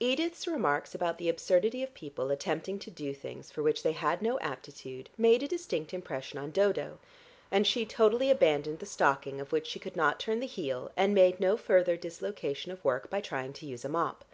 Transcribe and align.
Edith's 0.00 0.46
remarks 0.46 0.94
about 0.94 1.16
the 1.16 1.30
absurdity 1.30 1.82
of 1.82 1.94
people 1.94 2.30
attempting 2.30 2.78
to 2.80 2.90
do 2.90 3.14
things 3.14 3.50
for 3.50 3.62
which 3.62 3.82
they 3.82 3.92
had 3.92 4.20
no 4.20 4.38
aptitude 4.40 5.08
made 5.16 5.42
a 5.42 5.48
distinct 5.48 5.94
impression 5.94 6.38
on 6.38 6.50
Dodo, 6.50 6.98
and 7.50 7.66
she 7.66 7.86
totally 7.86 8.30
abandoned 8.30 8.80
the 8.80 8.84
stocking 8.84 9.40
of 9.40 9.50
which 9.50 9.66
she 9.66 9.78
could 9.78 9.96
not 9.96 10.20
turn 10.20 10.40
the 10.40 10.46
heel, 10.46 10.90
and 10.94 11.14
made 11.14 11.40
no 11.40 11.56
further 11.56 11.96
dislocation 11.96 12.70
of 12.70 12.84
work 12.84 13.08
by 13.08 13.22
trying 13.22 13.54
to 13.54 13.64
use 13.66 13.82
a 13.82 13.88
mop. 13.88 14.26